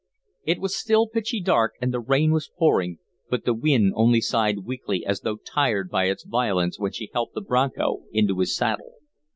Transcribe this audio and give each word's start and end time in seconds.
It 0.45 0.59
was 0.59 0.75
still 0.75 1.07
pitchy 1.07 1.39
dark 1.39 1.75
and 1.79 1.93
the 1.93 1.99
rain 1.99 2.31
was 2.31 2.49
pouring, 2.57 2.97
but 3.29 3.45
the 3.45 3.53
wind 3.53 3.93
only 3.95 4.19
sighed 4.19 4.65
weakly 4.65 5.05
as 5.05 5.19
though 5.21 5.35
tired 5.35 5.91
by 5.91 6.05
its 6.05 6.23
violence 6.23 6.79
when 6.79 6.91
she 6.91 7.11
helped 7.13 7.35
the 7.35 7.41
Bronco 7.41 8.01
into 8.11 8.39
his 8.39 8.55
saddle. 8.55 8.95